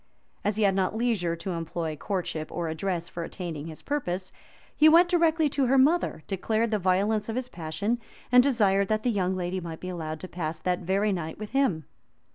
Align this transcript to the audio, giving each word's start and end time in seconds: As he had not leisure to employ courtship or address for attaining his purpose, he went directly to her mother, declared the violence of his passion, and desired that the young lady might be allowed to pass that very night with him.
As 0.43 0.55
he 0.55 0.63
had 0.63 0.73
not 0.73 0.95
leisure 0.95 1.35
to 1.35 1.51
employ 1.51 1.95
courtship 1.95 2.51
or 2.51 2.67
address 2.69 3.07
for 3.07 3.23
attaining 3.23 3.67
his 3.67 3.83
purpose, 3.83 4.31
he 4.75 4.89
went 4.89 5.09
directly 5.09 5.47
to 5.49 5.67
her 5.67 5.77
mother, 5.77 6.23
declared 6.25 6.71
the 6.71 6.79
violence 6.79 7.29
of 7.29 7.35
his 7.35 7.49
passion, 7.49 7.99
and 8.31 8.41
desired 8.41 8.87
that 8.87 9.03
the 9.03 9.11
young 9.11 9.35
lady 9.35 9.59
might 9.61 9.79
be 9.79 9.89
allowed 9.89 10.19
to 10.21 10.27
pass 10.27 10.59
that 10.59 10.79
very 10.79 11.13
night 11.13 11.37
with 11.37 11.51
him. 11.51 11.85